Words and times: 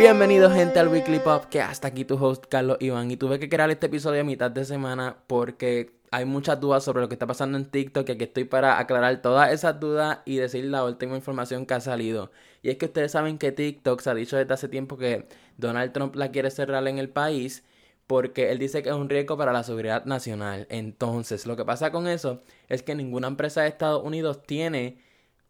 Bienvenidos 0.00 0.54
gente 0.54 0.78
al 0.78 0.88
Weekly 0.88 1.18
Pop, 1.18 1.44
que 1.50 1.60
hasta 1.60 1.88
aquí 1.88 2.06
tu 2.06 2.14
host 2.14 2.46
Carlos 2.48 2.78
Iván 2.80 3.10
y 3.10 3.18
tuve 3.18 3.38
que 3.38 3.50
crear 3.50 3.68
este 3.68 3.84
episodio 3.84 4.22
a 4.22 4.24
mitad 4.24 4.50
de 4.50 4.64
semana 4.64 5.18
porque 5.26 5.92
hay 6.10 6.24
muchas 6.24 6.58
dudas 6.58 6.82
sobre 6.82 7.02
lo 7.02 7.08
que 7.10 7.16
está 7.16 7.26
pasando 7.26 7.58
en 7.58 7.66
TikTok 7.66 8.08
y 8.08 8.12
aquí 8.12 8.24
estoy 8.24 8.44
para 8.44 8.78
aclarar 8.78 9.20
todas 9.20 9.52
esas 9.52 9.78
dudas 9.78 10.20
y 10.24 10.36
decir 10.36 10.64
la 10.64 10.84
última 10.84 11.16
información 11.16 11.66
que 11.66 11.74
ha 11.74 11.80
salido. 11.80 12.30
Y 12.62 12.70
es 12.70 12.78
que 12.78 12.86
ustedes 12.86 13.12
saben 13.12 13.36
que 13.36 13.52
TikTok 13.52 14.00
se 14.00 14.08
ha 14.08 14.14
dicho 14.14 14.38
desde 14.38 14.54
hace 14.54 14.68
tiempo 14.68 14.96
que 14.96 15.28
Donald 15.58 15.92
Trump 15.92 16.16
la 16.16 16.30
quiere 16.30 16.50
cerrar 16.50 16.88
en 16.88 16.96
el 16.96 17.10
país 17.10 17.62
porque 18.06 18.50
él 18.52 18.58
dice 18.58 18.82
que 18.82 18.88
es 18.88 18.94
un 18.94 19.10
riesgo 19.10 19.36
para 19.36 19.52
la 19.52 19.64
seguridad 19.64 20.06
nacional. 20.06 20.66
Entonces, 20.70 21.44
lo 21.44 21.56
que 21.56 21.66
pasa 21.66 21.92
con 21.92 22.08
eso 22.08 22.40
es 22.70 22.82
que 22.82 22.94
ninguna 22.94 23.28
empresa 23.28 23.60
de 23.60 23.68
Estados 23.68 24.02
Unidos 24.02 24.44
tiene 24.44 24.96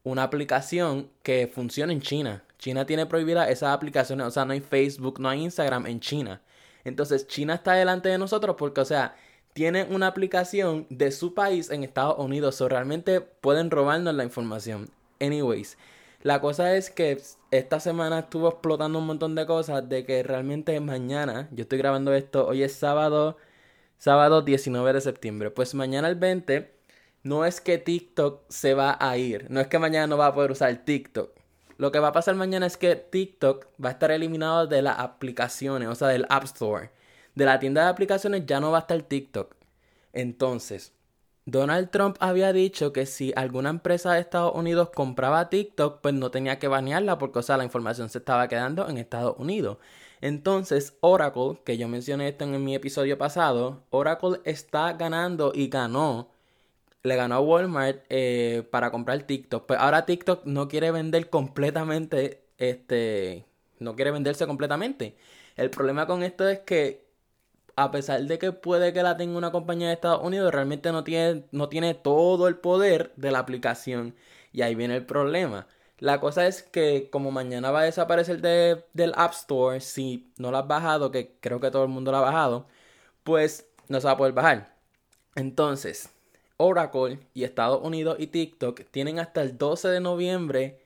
una 0.02 0.24
aplicación 0.24 1.08
que 1.22 1.46
funcione 1.46 1.92
en 1.92 2.00
China. 2.00 2.42
China 2.60 2.86
tiene 2.86 3.06
prohibida 3.06 3.48
esas 3.50 3.70
aplicaciones, 3.74 4.26
o 4.26 4.30
sea, 4.30 4.44
no 4.44 4.52
hay 4.52 4.60
Facebook, 4.60 5.18
no 5.18 5.30
hay 5.30 5.42
Instagram 5.42 5.86
en 5.86 5.98
China. 5.98 6.42
Entonces, 6.84 7.26
China 7.26 7.54
está 7.54 7.72
delante 7.72 8.10
de 8.10 8.18
nosotros 8.18 8.56
porque, 8.58 8.82
o 8.82 8.84
sea, 8.84 9.16
tienen 9.54 9.92
una 9.94 10.06
aplicación 10.08 10.86
de 10.90 11.10
su 11.10 11.34
país 11.34 11.70
en 11.70 11.84
Estados 11.84 12.18
Unidos, 12.18 12.60
o 12.60 12.68
realmente 12.68 13.22
pueden 13.22 13.70
robarnos 13.70 14.14
la 14.14 14.24
información. 14.24 14.90
Anyways, 15.20 15.78
la 16.22 16.40
cosa 16.42 16.76
es 16.76 16.90
que 16.90 17.20
esta 17.50 17.80
semana 17.80 18.20
estuvo 18.20 18.48
explotando 18.50 18.98
un 18.98 19.06
montón 19.06 19.34
de 19.34 19.46
cosas 19.46 19.88
de 19.88 20.04
que 20.04 20.22
realmente 20.22 20.78
mañana, 20.80 21.48
yo 21.52 21.62
estoy 21.62 21.78
grabando 21.78 22.12
esto, 22.14 22.46
hoy 22.46 22.62
es 22.62 22.74
sábado, 22.74 23.38
sábado 23.98 24.42
19 24.42 24.92
de 24.92 25.00
septiembre, 25.00 25.50
pues 25.50 25.74
mañana 25.74 26.08
el 26.08 26.16
20 26.16 26.74
no 27.22 27.44
es 27.46 27.60
que 27.60 27.78
TikTok 27.78 28.44
se 28.50 28.74
va 28.74 28.96
a 29.00 29.16
ir, 29.18 29.46
no 29.50 29.60
es 29.60 29.68
que 29.68 29.78
mañana 29.78 30.06
no 30.06 30.18
va 30.18 30.26
a 30.28 30.34
poder 30.34 30.50
usar 30.52 30.84
TikTok. 30.84 31.39
Lo 31.80 31.90
que 31.90 31.98
va 31.98 32.08
a 32.08 32.12
pasar 32.12 32.34
mañana 32.34 32.66
es 32.66 32.76
que 32.76 32.94
TikTok 32.94 33.68
va 33.82 33.88
a 33.88 33.92
estar 33.92 34.10
eliminado 34.10 34.66
de 34.66 34.82
las 34.82 34.98
aplicaciones, 34.98 35.88
o 35.88 35.94
sea, 35.94 36.08
del 36.08 36.26
App 36.28 36.44
Store. 36.44 36.90
De 37.34 37.46
la 37.46 37.58
tienda 37.58 37.84
de 37.84 37.88
aplicaciones 37.88 38.44
ya 38.44 38.60
no 38.60 38.70
va 38.70 38.76
a 38.76 38.80
estar 38.82 39.00
TikTok. 39.00 39.54
Entonces, 40.12 40.92
Donald 41.46 41.88
Trump 41.88 42.18
había 42.20 42.52
dicho 42.52 42.92
que 42.92 43.06
si 43.06 43.32
alguna 43.34 43.70
empresa 43.70 44.12
de 44.12 44.20
Estados 44.20 44.54
Unidos 44.54 44.90
compraba 44.94 45.48
TikTok, 45.48 46.02
pues 46.02 46.12
no 46.12 46.30
tenía 46.30 46.58
que 46.58 46.68
banearla 46.68 47.16
porque, 47.16 47.38
o 47.38 47.42
sea, 47.42 47.56
la 47.56 47.64
información 47.64 48.10
se 48.10 48.18
estaba 48.18 48.46
quedando 48.46 48.86
en 48.86 48.98
Estados 48.98 49.36
Unidos. 49.38 49.78
Entonces, 50.20 50.98
Oracle, 51.00 51.62
que 51.64 51.78
yo 51.78 51.88
mencioné 51.88 52.28
esto 52.28 52.44
en 52.44 52.62
mi 52.62 52.74
episodio 52.74 53.16
pasado, 53.16 53.84
Oracle 53.88 54.42
está 54.44 54.92
ganando 54.92 55.52
y 55.54 55.68
ganó 55.68 56.28
le 57.02 57.16
ganó 57.16 57.36
a 57.36 57.40
Walmart 57.40 58.04
eh, 58.10 58.66
para 58.70 58.90
comprar 58.90 59.22
TikTok. 59.22 59.66
Pues 59.66 59.80
ahora 59.80 60.06
TikTok 60.06 60.44
no 60.46 60.68
quiere 60.68 60.90
vender 60.90 61.30
completamente, 61.30 62.44
este, 62.58 63.46
no 63.78 63.96
quiere 63.96 64.10
venderse 64.10 64.46
completamente. 64.46 65.16
El 65.56 65.70
problema 65.70 66.06
con 66.06 66.22
esto 66.22 66.48
es 66.48 66.60
que 66.60 67.10
a 67.76 67.90
pesar 67.90 68.22
de 68.22 68.38
que 68.38 68.52
puede 68.52 68.92
que 68.92 69.02
la 69.02 69.16
tenga 69.16 69.38
una 69.38 69.52
compañía 69.52 69.88
de 69.88 69.94
Estados 69.94 70.22
Unidos, 70.22 70.52
realmente 70.52 70.92
no 70.92 71.04
tiene, 71.04 71.44
no 71.52 71.68
tiene 71.68 71.94
todo 71.94 72.48
el 72.48 72.56
poder 72.56 73.12
de 73.16 73.30
la 73.30 73.38
aplicación. 73.40 74.14
Y 74.52 74.62
ahí 74.62 74.74
viene 74.74 74.96
el 74.96 75.06
problema. 75.06 75.66
La 75.98 76.20
cosa 76.20 76.46
es 76.46 76.62
que 76.62 77.08
como 77.10 77.30
mañana 77.30 77.70
va 77.70 77.80
a 77.80 77.84
desaparecer 77.84 78.40
de, 78.40 78.84
del 78.94 79.12
App 79.16 79.32
Store, 79.32 79.80
si 79.80 80.32
no 80.38 80.50
la 80.50 80.60
has 80.60 80.68
bajado, 80.68 81.10
que 81.10 81.36
creo 81.40 81.60
que 81.60 81.70
todo 81.70 81.84
el 81.84 81.90
mundo 81.90 82.12
la 82.12 82.18
ha 82.18 82.22
bajado, 82.22 82.66
pues 83.24 83.68
no 83.88 84.00
se 84.00 84.06
va 84.06 84.12
a 84.12 84.16
poder 84.16 84.32
bajar. 84.34 84.74
Entonces, 85.36 86.10
Oracle 86.60 87.18
y 87.32 87.44
Estados 87.44 87.80
Unidos 87.82 88.16
y 88.18 88.26
TikTok 88.26 88.82
tienen 88.90 89.18
hasta 89.18 89.40
el 89.40 89.56
12 89.56 89.88
de 89.88 90.00
noviembre 90.00 90.78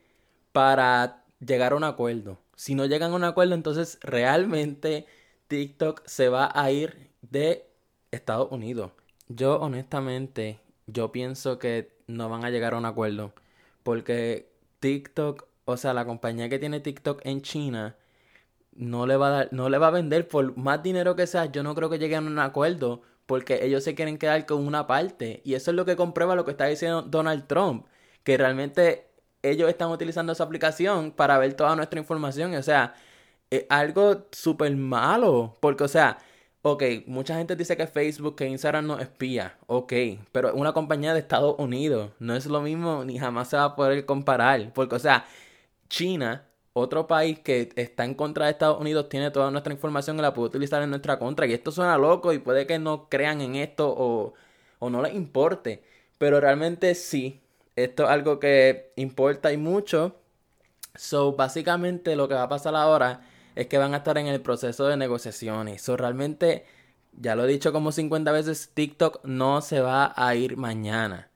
para 0.53 1.25
llegar 1.41 1.73
a 1.73 1.77
un 1.77 1.83
acuerdo. 1.83 2.39
Si 2.55 2.77
no 2.77 2.87
llegan 2.87 3.11
a 3.11 3.17
un 3.17 3.25
acuerdo, 3.25 3.55
entonces 3.55 3.99
realmente 4.01 5.07
TikTok 5.49 6.03
se 6.07 6.29
va 6.29 6.49
a 6.55 6.71
ir 6.71 7.11
de 7.23 7.67
Estados 8.13 8.53
Unidos. 8.53 8.93
Yo 9.29 9.59
honestamente, 9.59 10.61
yo 10.87 11.11
pienso 11.11 11.59
que 11.59 11.91
no 12.07 12.29
van 12.29 12.45
a 12.45 12.51
llegar 12.51 12.75
a 12.75 12.79
un 12.79 12.87
acuerdo. 12.87 13.33
Porque 13.83 14.53
TikTok, 14.79 15.47
o 15.65 15.77
sea, 15.77 15.93
la 15.93 16.07
compañía 16.07 16.49
que 16.49 16.61
tiene 16.61 16.79
TikTok 16.79 17.21
en 17.25 17.43
China, 17.43 17.97
no 18.77 19.07
le 19.07 19.17
va 19.17 19.27
a 19.29 19.31
dar, 19.31 19.49
no 19.53 19.69
le 19.69 19.79
va 19.79 19.89
a 19.89 19.91
vender 19.91 20.29
por 20.29 20.57
más 20.57 20.85
dinero 20.85 21.17
que 21.17 21.27
sea. 21.27 21.47
Yo 21.47 21.65
no 21.65 21.75
creo 21.75 21.91
que 21.91 21.99
lleguen 21.99 22.27
a 22.27 22.31
un 22.31 22.39
acuerdo 22.39 23.03
porque 23.27 23.65
ellos 23.65 23.85
se 23.85 23.95
quieren 23.95 24.19
quedar 24.19 24.47
con 24.47 24.67
una 24.67 24.87
parte. 24.87 25.41
Y 25.45 25.55
eso 25.55 25.71
es 25.71 25.77
lo 25.77 25.85
que 25.85 25.97
comprueba 25.97 26.35
lo 26.35 26.45
que 26.45 26.53
está 26.53 26.67
diciendo 26.67 27.03
Donald 27.03 27.47
Trump, 27.47 27.87
que 28.23 28.37
realmente 28.37 29.09
ellos 29.43 29.69
están 29.69 29.91
utilizando 29.91 30.33
esa 30.33 30.45
aplicación 30.45 31.13
para 31.13 31.39
ver 31.39 31.55
toda 31.55 31.77
nuestra 31.77 32.01
información. 32.01 32.55
O 32.55 32.63
sea, 32.63 32.95
es 33.51 33.67
algo 33.69 34.27
súper 34.33 34.75
malo, 34.77 35.57
porque, 35.61 35.85
o 35.85 35.89
sea, 35.89 36.19
ok, 36.63 36.83
mucha 37.07 37.37
gente 37.37 37.57
dice 37.57 37.77
que 37.77 37.87
Facebook, 37.87 38.37
que 38.37 38.47
Instagram 38.49 38.87
no 38.87 38.99
espía, 38.99 39.59
ok, 39.67 39.93
pero 40.33 40.55
una 40.55 40.73
compañía 40.73 41.13
de 41.13 41.21
Estados 41.21 41.57
Unidos, 41.59 42.13
no 42.19 42.35
es 42.35 42.47
lo 42.47 42.61
mismo 42.63 43.05
ni 43.05 43.19
jamás 43.19 43.49
se 43.49 43.57
va 43.57 43.65
a 43.65 43.77
poder 43.77 44.07
comparar, 44.07 44.73
porque, 44.73 44.97
o 44.97 44.99
sea, 44.99 45.27
China 45.89 46.47
otro 46.75 47.07
país 47.07 47.39
que 47.39 47.71
está 47.77 48.05
en 48.05 48.15
contra 48.15 48.47
de 48.47 48.53
Estados 48.53 48.81
Unidos 48.81 49.09
tiene 49.09 49.31
toda 49.31 49.51
nuestra 49.51 49.73
información 49.73 50.19
y 50.19 50.23
la 50.23 50.35
puede 50.35 50.49
utilizar 50.49 50.83
en 50.83 50.91
nuestra 50.91 51.19
contra. 51.19 51.47
Y 51.47 51.53
esto 51.53 51.71
suena 51.71 51.97
loco 51.97 52.33
y 52.33 52.39
puede 52.39 52.67
que 52.67 52.79
no 52.79 53.09
crean 53.09 53.41
en 53.41 53.55
esto 53.55 53.95
o, 53.97 54.35
o 54.81 54.91
no 54.91 55.01
les 55.01 55.15
importe. 55.15 55.85
Pero 56.19 56.41
realmente 56.41 56.95
sí, 56.97 57.41
esto 57.77 58.05
es 58.05 58.11
algo 58.11 58.41
que 58.41 58.93
importa 58.97 59.53
y 59.53 59.57
mucho. 59.57 60.17
So, 60.97 61.33
básicamente 61.33 62.17
lo 62.17 62.29
que 62.29 62.35
va 62.35 62.45
a 62.45 62.49
pasar 62.49 62.75
ahora 62.75 63.23
es 63.55 63.69
que 63.69 63.79
van 63.79 63.95
a 63.95 63.99
estar 63.99 64.19
en 64.19 64.27
el 64.27 64.41
proceso 64.41 64.87
de 64.89 64.97
negociaciones. 64.97 65.83
So, 65.83 65.97
realmente, 65.97 66.67
ya 67.13 67.37
lo 67.37 67.45
he 67.45 67.49
dicho 67.49 67.73
como 67.73 67.93
50 67.93 68.33
veces, 68.33 68.71
TikTok 68.75 69.25
no 69.25 69.61
se 69.61 69.81
va 69.81 70.13
a 70.17 70.35
ir 70.35 70.57
mañana. 70.57 71.31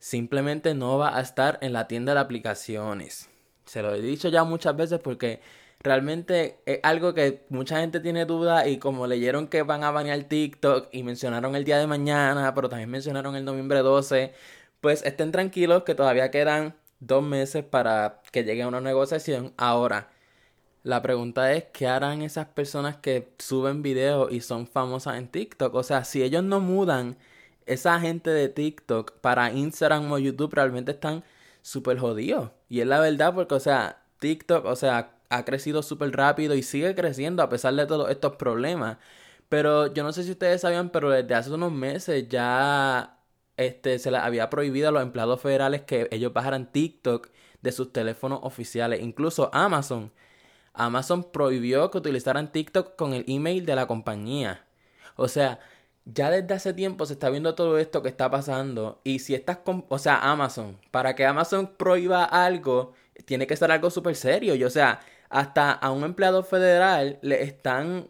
Simplemente 0.00 0.74
no 0.74 0.98
va 0.98 1.16
a 1.16 1.20
estar 1.20 1.58
en 1.62 1.72
la 1.72 1.86
tienda 1.88 2.14
de 2.14 2.20
aplicaciones. 2.20 3.28
Se 3.64 3.82
lo 3.82 3.94
he 3.94 4.00
dicho 4.00 4.28
ya 4.28 4.44
muchas 4.44 4.76
veces 4.76 5.00
porque 5.00 5.40
realmente 5.80 6.60
es 6.66 6.80
algo 6.82 7.14
que 7.14 7.44
mucha 7.48 7.80
gente 7.80 8.00
tiene 8.00 8.24
duda 8.24 8.68
y 8.68 8.78
como 8.78 9.06
leyeron 9.06 9.48
que 9.48 9.62
van 9.62 9.84
a 9.84 9.90
banear 9.90 10.24
TikTok 10.24 10.88
y 10.92 11.02
mencionaron 11.02 11.56
el 11.56 11.64
día 11.64 11.78
de 11.78 11.86
mañana, 11.86 12.54
pero 12.54 12.68
también 12.68 12.90
mencionaron 12.90 13.36
el 13.36 13.44
noviembre 13.44 13.80
12, 13.80 14.32
pues 14.80 15.02
estén 15.04 15.32
tranquilos 15.32 15.84
que 15.84 15.94
todavía 15.94 16.30
quedan 16.30 16.76
dos 17.00 17.22
meses 17.22 17.64
para 17.64 18.22
que 18.32 18.44
llegue 18.44 18.62
a 18.62 18.68
una 18.68 18.80
negociación. 18.80 19.52
Ahora, 19.56 20.10
la 20.84 21.02
pregunta 21.02 21.52
es, 21.52 21.64
¿qué 21.72 21.86
harán 21.86 22.22
esas 22.22 22.46
personas 22.46 22.96
que 22.96 23.32
suben 23.38 23.82
videos 23.82 24.32
y 24.32 24.40
son 24.40 24.66
famosas 24.66 25.16
en 25.16 25.28
TikTok? 25.28 25.74
O 25.74 25.82
sea, 25.82 26.04
si 26.04 26.22
ellos 26.22 26.42
no 26.44 26.60
mudan 26.60 27.16
esa 27.66 28.00
gente 28.00 28.30
de 28.30 28.48
TikTok 28.48 29.12
para 29.20 29.52
Instagram 29.52 30.10
o 30.12 30.18
YouTube, 30.18 30.54
realmente 30.54 30.92
están 30.92 31.24
súper 31.62 31.98
jodido. 31.98 32.54
Y 32.68 32.80
es 32.80 32.86
la 32.86 33.00
verdad 33.00 33.34
porque, 33.34 33.54
o 33.54 33.60
sea, 33.60 34.04
TikTok, 34.18 34.64
o 34.66 34.76
sea, 34.76 35.16
ha 35.30 35.44
crecido 35.44 35.82
súper 35.82 36.12
rápido 36.12 36.54
y 36.54 36.62
sigue 36.62 36.94
creciendo 36.94 37.42
a 37.42 37.48
pesar 37.48 37.74
de 37.74 37.86
todos 37.86 38.10
estos 38.10 38.36
problemas. 38.36 38.98
Pero 39.48 39.92
yo 39.92 40.02
no 40.02 40.12
sé 40.12 40.24
si 40.24 40.32
ustedes 40.32 40.62
sabían, 40.62 40.90
pero 40.90 41.10
desde 41.10 41.34
hace 41.34 41.50
unos 41.52 41.72
meses 41.72 42.28
ya 42.28 43.18
este, 43.56 43.98
se 43.98 44.10
les 44.10 44.20
había 44.20 44.50
prohibido 44.50 44.88
a 44.88 44.92
los 44.92 45.02
empleados 45.02 45.40
federales 45.40 45.82
que 45.82 46.08
ellos 46.10 46.32
bajaran 46.32 46.72
TikTok 46.72 47.28
de 47.62 47.72
sus 47.72 47.92
teléfonos 47.92 48.40
oficiales. 48.42 49.00
Incluso 49.00 49.50
Amazon. 49.52 50.12
Amazon 50.74 51.30
prohibió 51.32 51.90
que 51.90 51.98
utilizaran 51.98 52.50
TikTok 52.52 52.96
con 52.96 53.14
el 53.14 53.24
email 53.28 53.66
de 53.66 53.76
la 53.76 53.86
compañía. 53.86 54.64
O 55.16 55.28
sea, 55.28 55.60
ya 56.04 56.30
desde 56.30 56.54
hace 56.54 56.74
tiempo 56.74 57.06
se 57.06 57.14
está 57.14 57.30
viendo 57.30 57.54
todo 57.54 57.78
esto 57.78 58.02
que 58.02 58.08
está 58.08 58.30
pasando. 58.30 59.00
Y 59.04 59.20
si 59.20 59.34
estás 59.34 59.58
con, 59.58 59.84
o 59.88 59.98
sea, 59.98 60.18
Amazon, 60.30 60.78
para 60.90 61.14
que 61.14 61.26
Amazon 61.26 61.72
prohíba 61.76 62.24
algo, 62.24 62.94
tiene 63.24 63.46
que 63.46 63.56
ser 63.56 63.70
algo 63.70 63.90
súper 63.90 64.16
serio. 64.16 64.54
Y 64.54 64.64
o 64.64 64.70
sea, 64.70 65.00
hasta 65.30 65.72
a 65.72 65.90
un 65.92 66.04
empleado 66.04 66.42
federal 66.44 67.18
le 67.22 67.42
están 67.42 68.08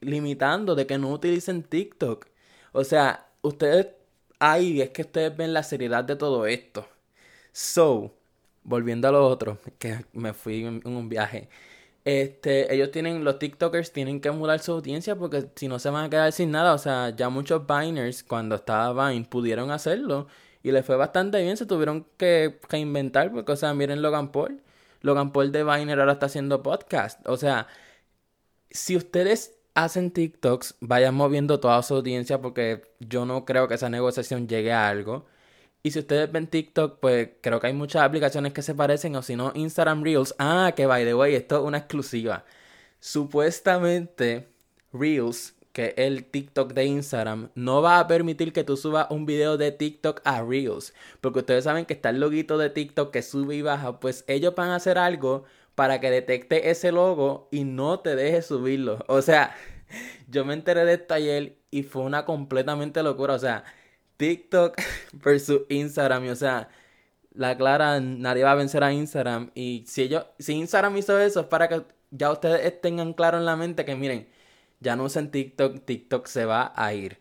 limitando 0.00 0.74
de 0.74 0.86
que 0.86 0.98
no 0.98 1.10
utilicen 1.10 1.62
TikTok. 1.62 2.26
O 2.72 2.84
sea, 2.84 3.28
ustedes, 3.42 3.88
ahí 4.38 4.80
es 4.80 4.90
que 4.90 5.02
ustedes 5.02 5.36
ven 5.36 5.52
la 5.52 5.62
seriedad 5.62 6.04
de 6.04 6.16
todo 6.16 6.46
esto. 6.46 6.88
So, 7.52 8.14
volviendo 8.64 9.08
a 9.08 9.12
lo 9.12 9.26
otro, 9.26 9.58
que 9.78 10.04
me 10.12 10.32
fui 10.32 10.64
en 10.64 10.80
un 10.84 11.08
viaje. 11.08 11.48
Este, 12.04 12.74
ellos 12.74 12.90
tienen, 12.90 13.22
los 13.24 13.38
TikTokers 13.38 13.92
tienen 13.92 14.20
que 14.20 14.30
mudar 14.32 14.58
su 14.60 14.72
audiencia 14.72 15.14
porque 15.16 15.46
si 15.54 15.68
no 15.68 15.78
se 15.78 15.90
van 15.90 16.06
a 16.06 16.10
quedar 16.10 16.32
sin 16.32 16.50
nada. 16.50 16.74
O 16.74 16.78
sea, 16.78 17.10
ya 17.10 17.28
muchos 17.28 17.62
Biners, 17.66 18.22
cuando 18.24 18.56
estaba 18.56 19.10
Vine, 19.10 19.26
pudieron 19.26 19.70
hacerlo 19.70 20.26
y 20.62 20.72
les 20.72 20.84
fue 20.84 20.96
bastante 20.96 21.42
bien. 21.42 21.56
Se 21.56 21.66
tuvieron 21.66 22.06
que, 22.16 22.58
que 22.68 22.78
inventar 22.78 23.32
porque, 23.32 23.52
o 23.52 23.56
sea, 23.56 23.74
miren 23.74 24.02
Logan 24.02 24.32
Paul. 24.32 24.62
Logan 25.02 25.32
Paul 25.32 25.52
de 25.52 25.64
Viner 25.64 26.00
ahora 26.00 26.12
está 26.14 26.26
haciendo 26.26 26.62
podcast. 26.62 27.26
O 27.28 27.36
sea, 27.36 27.66
si 28.70 28.96
ustedes 28.96 29.56
hacen 29.74 30.10
TikToks, 30.10 30.76
vayan 30.80 31.14
moviendo 31.14 31.60
toda 31.60 31.82
su 31.82 31.94
audiencia 31.94 32.40
porque 32.40 32.82
yo 33.00 33.24
no 33.26 33.44
creo 33.44 33.68
que 33.68 33.74
esa 33.74 33.88
negociación 33.90 34.48
llegue 34.48 34.72
a 34.72 34.88
algo. 34.88 35.26
Y 35.82 35.90
si 35.90 35.98
ustedes 35.98 36.30
ven 36.30 36.46
TikTok, 36.46 37.00
pues 37.00 37.30
creo 37.40 37.58
que 37.60 37.66
hay 37.66 37.72
muchas 37.72 38.02
aplicaciones 38.02 38.52
que 38.52 38.62
se 38.62 38.74
parecen, 38.74 39.16
o 39.16 39.22
si 39.22 39.34
no, 39.34 39.52
Instagram 39.54 40.04
Reels. 40.04 40.34
Ah, 40.38 40.72
que 40.76 40.86
by 40.86 41.04
the 41.04 41.14
way, 41.14 41.34
esto 41.34 41.56
es 41.56 41.62
una 41.64 41.78
exclusiva. 41.78 42.44
Supuestamente, 43.00 44.48
Reels, 44.92 45.54
que 45.72 45.86
es 45.86 45.94
el 45.96 46.24
TikTok 46.24 46.72
de 46.72 46.84
Instagram, 46.84 47.50
no 47.56 47.82
va 47.82 47.98
a 47.98 48.06
permitir 48.06 48.52
que 48.52 48.62
tú 48.62 48.76
subas 48.76 49.08
un 49.10 49.26
video 49.26 49.56
de 49.56 49.72
TikTok 49.72 50.20
a 50.24 50.42
Reels. 50.42 50.94
Porque 51.20 51.40
ustedes 51.40 51.64
saben 51.64 51.84
que 51.84 51.94
está 51.94 52.10
el 52.10 52.20
loguito 52.20 52.58
de 52.58 52.70
TikTok 52.70 53.10
que 53.10 53.22
sube 53.22 53.56
y 53.56 53.62
baja. 53.62 53.98
Pues 53.98 54.24
ellos 54.28 54.54
van 54.54 54.70
a 54.70 54.76
hacer 54.76 54.98
algo 54.98 55.44
para 55.74 56.00
que 56.00 56.10
detecte 56.10 56.70
ese 56.70 56.92
logo 56.92 57.48
y 57.50 57.64
no 57.64 58.00
te 58.00 58.14
deje 58.14 58.42
subirlo. 58.42 59.04
O 59.08 59.22
sea, 59.22 59.56
yo 60.28 60.44
me 60.44 60.54
enteré 60.54 60.84
de 60.84 60.94
esto 60.94 61.14
ayer 61.14 61.56
y 61.72 61.82
fue 61.82 62.02
una 62.02 62.24
completamente 62.24 63.02
locura. 63.02 63.34
O 63.34 63.38
sea, 63.40 63.64
TikTok 64.22 64.76
versus 65.24 65.62
Instagram. 65.68 66.26
Y, 66.26 66.28
o 66.28 66.36
sea, 66.36 66.68
la 67.34 67.56
clara, 67.56 68.00
nadie 68.00 68.44
va 68.44 68.52
a 68.52 68.54
vencer 68.54 68.84
a 68.84 68.92
Instagram. 68.92 69.50
Y 69.54 69.84
si 69.88 70.02
ellos, 70.02 70.26
si 70.38 70.52
Instagram 70.54 70.96
hizo 70.96 71.18
eso, 71.18 71.40
es 71.40 71.46
para 71.46 71.68
que 71.68 71.82
ya 72.12 72.30
ustedes 72.30 72.80
tengan 72.80 73.14
claro 73.14 73.38
en 73.38 73.46
la 73.46 73.56
mente 73.56 73.84
que 73.84 73.96
miren, 73.96 74.28
ya 74.80 74.96
no 74.96 75.04
usen 75.04 75.30
TikTok, 75.32 75.84
TikTok 75.84 76.26
se 76.26 76.44
va 76.44 76.72
a 76.76 76.94
ir. 76.94 77.18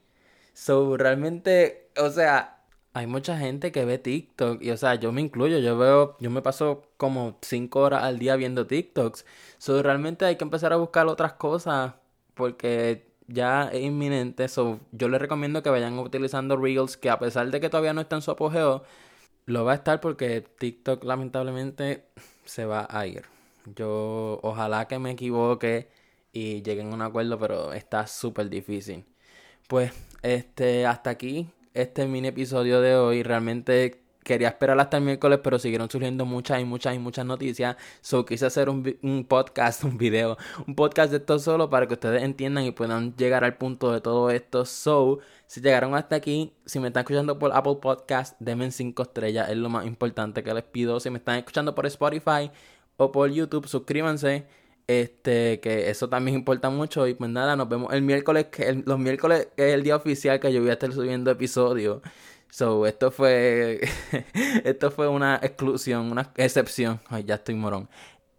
So, 0.54 0.98
realmente, 0.98 1.90
o 1.98 2.10
sea, 2.12 2.64
hay 2.94 3.08
mucha 3.08 3.38
gente 3.38 3.72
que 3.72 3.86
ve 3.86 3.98
TikTok 3.98 4.62
y, 4.62 4.72
o 4.72 4.78
sea, 4.78 4.96
yo 4.96 5.12
me 5.12 5.22
incluyo, 5.22 5.60
yo 5.60 5.78
veo, 5.78 6.18
yo 6.20 6.30
me 6.30 6.42
paso 6.44 6.84
como 6.98 7.40
5 7.42 7.80
horas 7.80 8.04
al 8.04 8.20
día 8.20 8.36
viendo 8.36 8.68
TikToks. 8.68 9.26
So, 9.58 9.82
realmente 9.84 10.26
hay 10.26 10.36
que 10.38 10.44
empezar 10.44 10.74
a 10.74 10.78
buscar 10.78 11.08
otras 11.08 11.34
cosas 11.34 11.94
porque 12.36 13.11
ya 13.34 13.70
es 13.72 13.82
inminente. 13.82 14.48
So, 14.48 14.80
yo 14.92 15.10
les 15.10 15.22
recomiendo 15.22 15.64
que 15.64 15.70
vayan 15.70 15.98
utilizando 16.00 16.58
Reels, 16.58 16.98
que 16.98 17.10
a 17.10 17.20
pesar 17.20 17.50
de 17.52 17.60
que 17.60 17.70
todavía 17.70 17.94
no 17.94 18.02
está 18.02 18.16
en 18.18 18.22
su 18.22 18.32
apogeo, 18.32 18.84
lo 19.46 19.66
va 19.66 19.74
a 19.74 19.76
estar 19.76 20.00
porque 20.02 20.42
TikTok 20.42 21.04
lamentablemente 21.04 22.06
se 22.46 22.66
va 22.66 22.88
a 22.90 23.08
ir. 23.08 23.24
Yo 23.76 24.40
ojalá 24.44 24.88
que 24.88 25.00
me 25.00 25.12
equivoque 25.12 25.90
y 26.34 26.62
lleguen 26.64 26.92
a 26.92 26.96
un 26.96 27.02
acuerdo, 27.02 27.38
pero 27.40 27.74
está 27.74 28.08
súper 28.08 28.50
difícil. 28.50 29.06
Pues, 29.68 29.94
este, 30.22 30.86
hasta 30.86 31.12
aquí 31.12 31.50
este 31.74 32.06
mini 32.08 32.30
episodio 32.30 32.82
de 32.82 32.96
hoy. 32.96 33.24
Realmente 33.24 34.01
quería 34.24 34.50
esperar 34.50 34.80
hasta 34.80 34.98
el 34.98 35.04
miércoles, 35.04 35.40
pero 35.44 35.60
siguieron 35.60 35.90
surgiendo 35.90 36.26
muchas 36.26 36.62
y 36.62 36.66
muchas 36.66 36.96
y 36.96 37.00
muchas 37.00 37.26
noticias. 37.26 37.76
So 38.02 38.26
quise 38.26 38.46
hacer 38.46 38.70
un, 38.70 38.98
un, 39.02 39.26
podcast, 39.26 39.84
un 39.86 39.98
video, 39.98 40.38
un 40.68 40.76
podcast 40.76 41.12
de 41.12 41.18
esto 41.18 41.40
solo 41.40 41.70
para 41.70 41.88
que 41.88 41.94
ustedes 41.94 42.24
entiendan 42.24 42.66
y 42.66 42.72
puedan 42.72 43.16
llegar 43.16 43.44
al 43.44 43.58
punto 43.58 43.92
de 43.92 44.02
todo 44.02 44.30
esto. 44.30 44.66
So, 44.66 45.20
si 45.48 45.62
llegaron 45.62 45.96
hasta 45.96 46.16
aquí, 46.16 46.54
si 46.66 46.80
me 46.80 46.88
están 46.88 47.02
escuchando 47.02 47.40
por 47.40 47.52
Apple 47.54 47.78
Podcast, 47.82 48.36
denme 48.40 48.72
5 48.72 49.04
estrellas, 49.04 49.50
es 49.50 49.58
lo 49.58 49.70
más 49.70 49.86
importante 49.86 50.44
que 50.44 50.54
les 50.54 50.64
pido. 50.64 51.00
Si 51.00 51.10
me 51.10 51.18
están 51.18 51.38
escuchando 51.38 51.76
por 51.76 51.86
Spotify 51.86 52.52
o 52.98 53.12
por 53.12 53.30
YouTube, 53.32 53.68
suscríbanse. 53.68 54.46
Este, 54.88 55.62
que 55.62 55.90
eso 55.90 56.10
también 56.10 56.36
importa 56.38 56.70
mucho. 56.70 57.08
Y 57.08 57.14
pues 57.14 57.30
nada, 57.30 57.56
nos 57.56 57.70
vemos 57.70 57.94
el 57.94 58.02
miércoles, 58.02 58.48
los 58.86 59.00
miércoles 59.00 59.48
es 59.56 59.74
el 59.74 59.84
día 59.84 59.96
oficial 59.96 60.40
que 60.40 60.52
yo 60.52 60.60
voy 60.62 60.70
a 60.70 60.74
estar 60.74 60.92
subiendo 60.92 61.32
episodios. 61.32 62.02
So, 62.52 62.86
esto 62.86 63.12
fue. 63.12 63.82
esto 64.66 64.92
fue 64.92 65.08
una 65.08 65.40
exclusión, 65.42 66.12
una 66.12 66.32
excepción. 66.36 67.00
Ay, 67.08 67.24
ya 67.24 67.36
estoy 67.36 67.56
morón. 67.56 67.90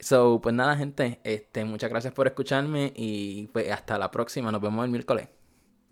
So, 0.00 0.40
pues 0.42 0.54
nada, 0.54 0.76
gente. 0.76 1.20
Este, 1.24 1.64
muchas 1.64 1.90
gracias 1.90 2.12
por 2.12 2.26
escucharme. 2.26 2.92
Y 2.94 3.48
pues 3.48 3.70
hasta 3.72 3.98
la 3.98 4.10
próxima. 4.10 4.52
Nos 4.52 4.60
vemos 4.60 4.84
el 4.84 4.90
miércoles. 4.90 5.28